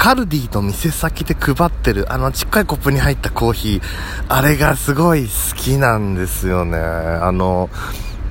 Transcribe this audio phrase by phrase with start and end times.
[0.00, 3.82] カルディの店先で配ってる、あのちっかいコップに入ったコーヒー、
[4.30, 6.78] あれがすごい好きなんですよね。
[6.78, 7.68] あの、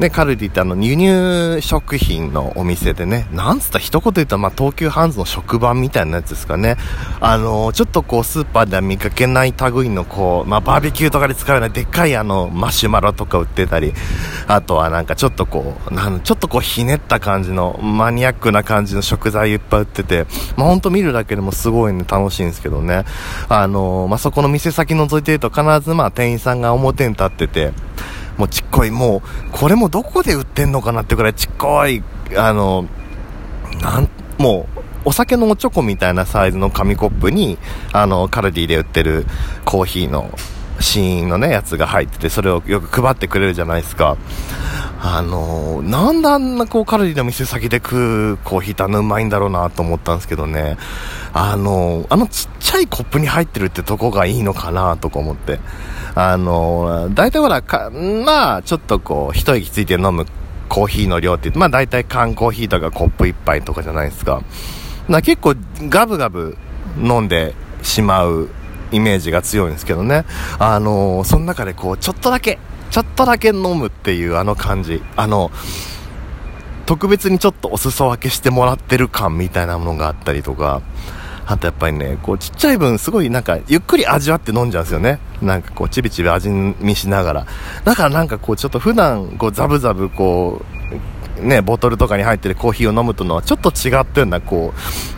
[0.00, 6.78] ね、カルディってあの輸入食品のお店でね、なんつった一言言ったら、まあ、東急ハンズの食版みたいなやつですかね。
[7.20, 13.92] あの、ちょっとこう、スーパーでは見かけない類のこう、まあ、バーベキューとかで使うようなでっかいあの、マシュマロとか売ってたり、
[14.46, 20.26] あとはなんかちょっとこう、なんちょっとこう、ひねった感じの、マニアックな感じの食材いっぱい売ってて、
[20.56, 23.04] まあ、ほんと見るだけでもすごいね、楽しいんですけどね。
[23.50, 27.72] あの、まあ、そこの店先覗いてると必ずまあ、店員さんが表に立ってて、
[28.40, 29.22] もうちっこい、もう、
[29.52, 32.02] これもどこで売ってんのかなってくらいちっこい、
[32.34, 32.86] あの、
[33.82, 34.08] なん、
[34.38, 37.58] もう、お酒のおちょこみたいなサイズの紙コップに、
[37.92, 39.26] あの、カルディで売ってる
[39.66, 40.30] コーヒーの
[40.80, 44.16] シーンのね、やつが入ってて、それをよく配ってくれるじゃないですか。
[45.02, 50.76] あのなんであんなこうカルディの店先で食うコーヒーってあんなうまいんだろうなと思ったんですけどね。
[51.32, 55.58] あのあのちっちゃいコップに入ってるってとこがいいのかなとか思って。
[56.14, 60.26] あの大体ほら、か、まあ、ちょっとこう、一息ついて飲む
[60.68, 64.42] コーヒーの量って、まあ大体缶コーヒーとかコップ一杯とかじゃないですか。
[65.08, 65.54] な結構
[65.88, 66.56] ガブガブ
[66.98, 68.48] 飲んでしまう
[68.92, 70.24] イメージが強いんですけどね。
[70.58, 72.58] あのー、その中でこう、ちょっとだけ、
[72.90, 75.02] ちょっとだけ飲むっていうあの感じ。
[75.16, 75.50] あの、
[76.86, 80.82] 特別にちょっとお裾分けしてもらってる感みたいなものがあったりとか、
[81.46, 85.18] あとやっぱりね、こうちっちゃい分すごいなんかゆっくり味わって飲んじゃうんですよね。
[85.40, 87.46] なんかこうちびちび味見しながら。
[87.84, 90.79] だからなんかこうちょっと普段こうザブザブこう、
[91.40, 94.72] ね、ボトルとかに入ってるコーヒーを飲むとのはちょっと違ったような、こ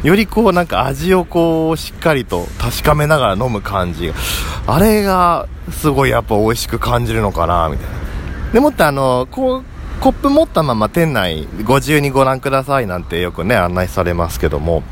[0.05, 4.13] う、よりこうなんか味をこうしっかりと確かめながら飲む感じ。
[4.67, 7.93] あれがすごいやっぱ美味しく感じるのかな、みたいな。
[8.53, 9.65] でもってあの、こう、
[10.01, 14.83] コップ持ったまま店内ご自由にご覧くださいなんてよくね、案内されますけども、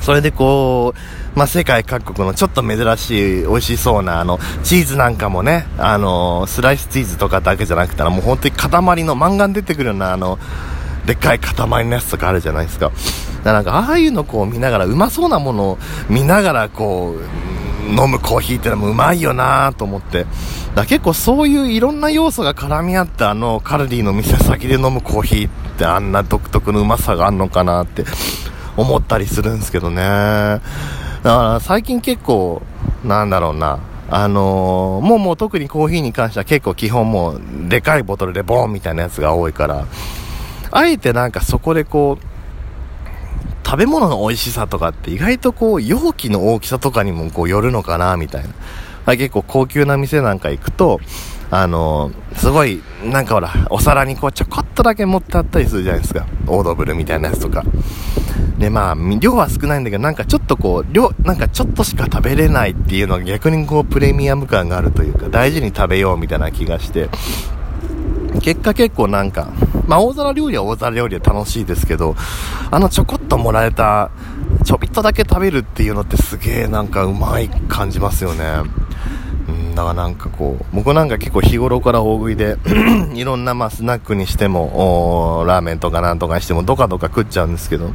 [0.00, 8.70] それでこう、まあ、世界各国のちょっと珍しい、美味しそうな、あの、チーズなんかもね、あの、スライスチーズとかだけじゃなくて、もう本当に塊
[9.04, 10.38] の漫画に出てくるような、あの、
[11.06, 12.86] でっかい塊のやつとかあるじゃないですか。
[12.86, 12.98] だか
[13.44, 15.78] らなんか、ああいうのこう見ながら、うまそうなものを
[16.08, 17.50] 見ながら、こう、
[17.88, 20.26] 飲むコーヒーってのもうまいよなと思って。
[20.74, 28.04] だ結構そういういろんな要素が絡み合ってあのカルディの店先で飲むコーヒーってあんな独特のうまさがあるのかなって
[28.80, 30.02] 思ったりするんですけどね。
[30.02, 30.60] だか
[31.22, 32.62] ら最近結構、
[33.04, 39.86] なんだろうな、あのー、もうもう特にコーヒーに関しては結構基本もうでかいボトルでボーンみたいなやつが多いから、
[40.70, 42.24] あえてなんかそこでこう、
[43.66, 48.48] 食べ物の美味しさとかって意外とこう容器の大きさとかにもこうよるのかなみたいな。
[49.16, 51.00] 結構高級な店なんか行くと、
[51.50, 56.26] あのー、すごい、なんかほら、お皿にこうちょこっとだけ持ってあったりするじゃないですか。
[56.46, 57.64] オードブルみたいなやつとか。
[58.60, 67.08] で、まあ、量は少ないんだけど、なんかちょっとこう、量、なんかちょっとしか食べれないっていうのが逆にこう、プレミアム感があるというか、大事に食べようみたいな気がして、
[68.42, 69.48] 結果結構なんか、
[69.86, 72.14] まあ大皿料理は大皿料理で楽しいですけど、
[72.70, 74.10] あのちょこっともらえた、
[74.62, 78.44] ちょびっとだけ食べるっていうのってすげえなんかうまい感じますよね。
[79.94, 82.56] なんかこう、僕なんか結構日頃から大食いで
[83.14, 87.92] いろんなまあスナックにしても、ラーメンとかなんとかにしてもどかどか食っちゃうんですけど、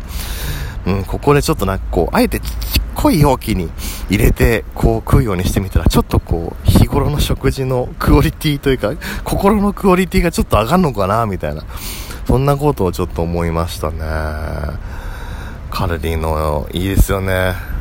[0.86, 2.50] うん、ここでちょっとなんかこう、あえてちっ
[2.96, 3.70] こい容器に
[4.10, 11.64] 入れて、こう食うようにしてみたら、ちょっとこう、日頃の食事のクオリティというか、心のクオリティがちょっと上がるのかな、みたいな。
[12.28, 14.00] そんなことをちょっと思いましたね。
[15.70, 17.75] カルディの、いいですよね。